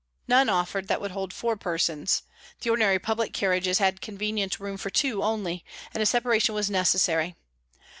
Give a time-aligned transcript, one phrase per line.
[0.27, 2.23] None offered that would hold four persons;
[2.61, 7.35] the ordinary public carriages have convenient room for two only, and a separation was necessary.